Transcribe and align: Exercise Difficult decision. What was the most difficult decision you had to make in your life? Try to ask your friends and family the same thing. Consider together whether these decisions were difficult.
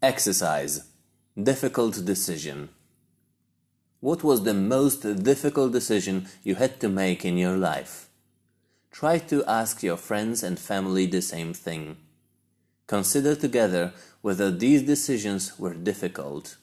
Exercise 0.00 0.84
Difficult 1.36 2.04
decision. 2.04 2.68
What 3.98 4.22
was 4.22 4.44
the 4.44 4.54
most 4.54 5.02
difficult 5.24 5.72
decision 5.72 6.28
you 6.44 6.54
had 6.54 6.78
to 6.78 6.88
make 6.88 7.24
in 7.24 7.36
your 7.36 7.56
life? 7.56 8.08
Try 8.92 9.18
to 9.18 9.44
ask 9.46 9.82
your 9.82 9.96
friends 9.96 10.44
and 10.44 10.56
family 10.56 11.06
the 11.06 11.20
same 11.20 11.52
thing. 11.52 11.96
Consider 12.86 13.34
together 13.34 13.92
whether 14.22 14.52
these 14.52 14.84
decisions 14.84 15.58
were 15.58 15.74
difficult. 15.74 16.58